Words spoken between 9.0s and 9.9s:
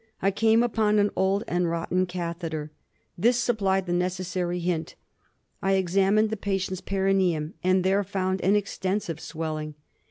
swelling.